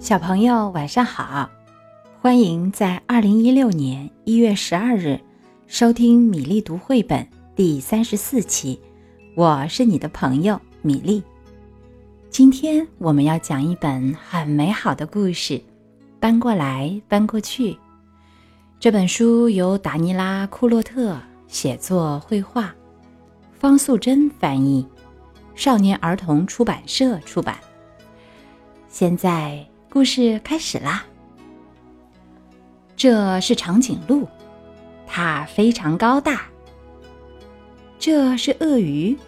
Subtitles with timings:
[0.00, 1.50] 小朋友晚上好，
[2.22, 5.20] 欢迎在二零一六年一月十二日
[5.66, 8.80] 收听米粒读绘本第三十四期。
[9.36, 11.22] 我是你的朋友米粒。
[12.30, 15.62] 今天我们要讲一本很美好的故事，
[16.18, 17.76] 搬过来搬过去。
[18.80, 21.14] 这本书由达尼拉·库洛特
[21.46, 22.74] 写作、绘画，
[23.52, 24.84] 方素珍翻译，
[25.54, 27.58] 少年儿童出版社出版。
[28.88, 29.62] 现在。
[29.92, 31.04] 故事开始啦。
[32.96, 34.28] 这是长颈鹿，
[35.04, 36.42] 它非常高大。
[37.98, 39.18] 这是鳄鱼，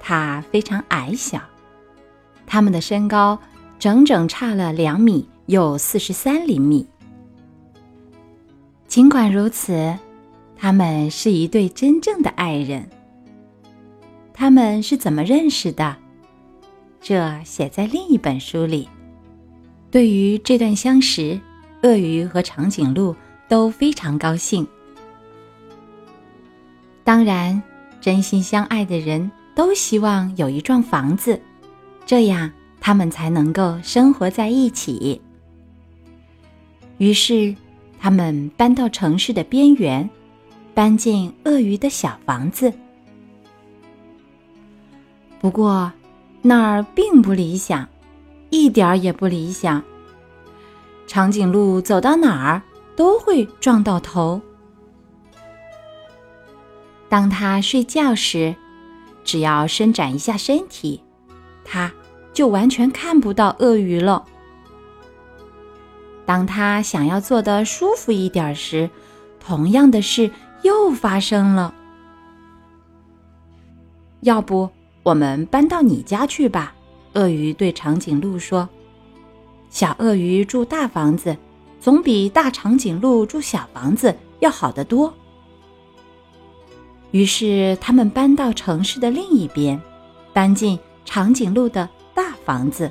[0.00, 1.42] 它非常矮小。
[2.46, 3.38] 它们的身高
[3.78, 6.88] 整整差了两米又四十三厘米。
[8.88, 9.94] 尽管如此，
[10.56, 12.88] 他们是一对真正的爱人。
[14.32, 15.98] 他们是怎么认识的？
[16.98, 18.88] 这写在另一本书里。
[19.92, 21.38] 对于这段相识，
[21.82, 23.14] 鳄鱼和长颈鹿
[23.46, 24.66] 都非常高兴。
[27.04, 27.62] 当然，
[28.00, 31.38] 真心相爱的人都希望有一幢房子，
[32.06, 35.20] 这样他们才能够生活在一起。
[36.96, 37.54] 于是，
[38.00, 40.08] 他们搬到城市的边缘，
[40.72, 42.72] 搬进鳄鱼的小房子。
[45.38, 45.92] 不过，
[46.40, 47.86] 那儿并不理想。
[48.52, 49.82] 一点儿也不理想。
[51.06, 52.62] 长颈鹿走到哪儿
[52.94, 54.40] 都会撞到头。
[57.08, 58.54] 当它睡觉时，
[59.24, 61.02] 只要伸展一下身体，
[61.64, 61.90] 它
[62.34, 64.24] 就完全看不到鳄鱼了。
[66.26, 68.88] 当它想要坐得舒服一点时，
[69.40, 70.30] 同样的事
[70.62, 71.74] 又发生了。
[74.20, 74.68] 要不，
[75.02, 76.74] 我们搬到你家去吧。
[77.14, 78.68] 鳄鱼对长颈鹿说
[79.70, 81.36] ：“小鳄鱼住大房子，
[81.80, 85.12] 总比大长颈鹿住小房子要好得多。”
[87.12, 89.80] 于是他们搬到城市的另一边，
[90.32, 92.90] 搬进长颈鹿的大房子。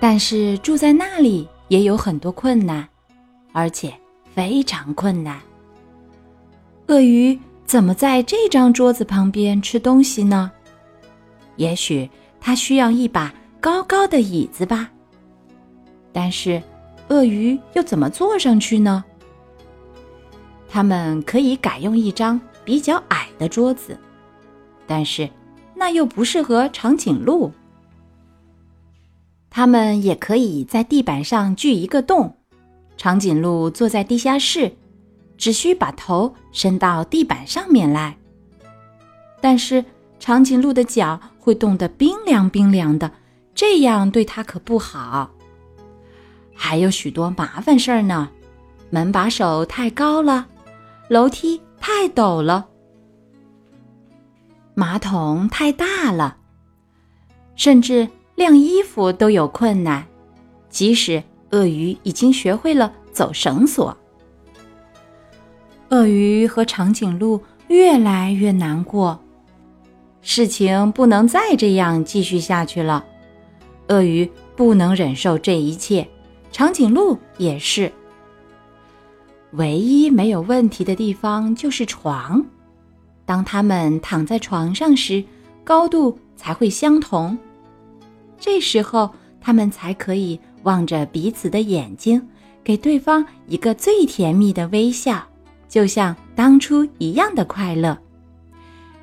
[0.00, 2.88] 但是住在那里也有很多困难，
[3.52, 3.92] 而且
[4.34, 5.40] 非常困难。
[6.88, 10.50] 鳄鱼怎么在这张桌子旁边吃东西呢？
[11.56, 12.08] 也许
[12.40, 14.90] 它需要一把高高的椅子吧。
[16.12, 16.62] 但是，
[17.08, 19.04] 鳄鱼又怎么坐上去呢？
[20.68, 23.98] 他们可以改用一张比较矮的桌子，
[24.86, 25.28] 但是
[25.74, 27.52] 那又不适合长颈鹿。
[29.50, 32.36] 他们也可以在地板上锯一个洞，
[32.96, 34.76] 长颈鹿坐在地下室，
[35.36, 38.16] 只需把头伸到地板上面来。
[39.40, 39.84] 但是。
[40.24, 43.12] 长颈鹿的脚会冻得冰凉冰凉的，
[43.54, 45.30] 这样对它可不好。
[46.54, 48.30] 还有许多麻烦事儿呢，
[48.88, 50.46] 门把手太高了，
[51.08, 52.66] 楼梯太陡了，
[54.72, 56.38] 马桶太大了，
[57.54, 60.06] 甚至晾衣服都有困难。
[60.70, 63.94] 即使鳄鱼已经学会了走绳索，
[65.90, 69.20] 鳄鱼和长颈鹿越来越难过。
[70.26, 73.04] 事情不能再这样继续下去了，
[73.88, 76.08] 鳄鱼不能忍受这一切，
[76.50, 77.92] 长颈鹿也是。
[79.52, 82.42] 唯一没有问题的地方就是床，
[83.26, 85.22] 当他们躺在床上时，
[85.62, 87.38] 高度才会相同，
[88.40, 89.10] 这时候
[89.42, 92.26] 他们才可以望着彼此的眼睛，
[92.64, 95.22] 给对方一个最甜蜜的微笑，
[95.68, 97.98] 就像当初一样的快乐。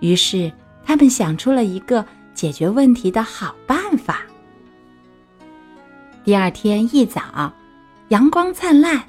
[0.00, 0.52] 于是。
[0.84, 4.22] 他们想出了一个解决问题的好办法。
[6.24, 7.52] 第二天一早，
[8.08, 9.02] 阳光灿烂，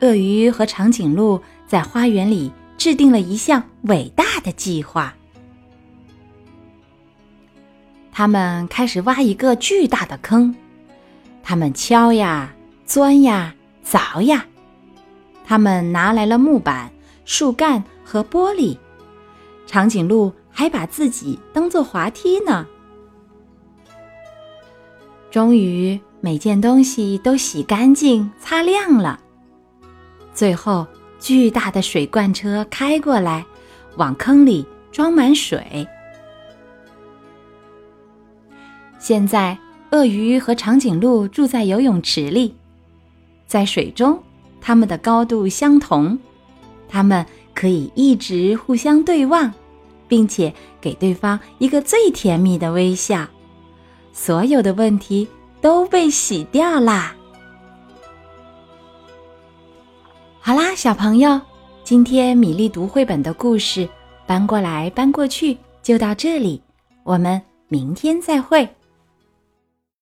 [0.00, 5.14] 鳄鱼和长颈鹿在花园里制定了一项伟大的计划。
[8.12, 10.54] 他们开始挖一个巨大的坑，
[11.42, 12.54] 他们敲呀、
[12.86, 13.54] 钻呀、
[13.84, 14.46] 凿呀，
[15.44, 16.90] 他们拿来了木板、
[17.26, 18.78] 树干和玻璃。
[19.66, 20.32] 长颈鹿。
[20.58, 22.66] 还把自己当做滑梯呢。
[25.30, 29.20] 终于，每件东西都洗干净、擦亮了。
[30.32, 30.86] 最后，
[31.20, 33.44] 巨大的水罐车开过来，
[33.96, 35.86] 往坑里装满水。
[38.98, 39.58] 现在，
[39.90, 42.54] 鳄鱼和长颈鹿住在游泳池里，
[43.46, 44.18] 在水中，
[44.58, 46.18] 它们的高度相同，
[46.88, 49.52] 它们可以一直互相对望。
[50.08, 53.26] 并且给对方一个最甜蜜的微笑，
[54.12, 55.26] 所有的问题
[55.60, 57.12] 都被洗掉啦。
[60.38, 61.40] 好啦，小朋友，
[61.82, 63.88] 今天米粒读绘本的故事
[64.28, 66.62] 搬过来搬过去就到这里，
[67.02, 68.75] 我们明天再会。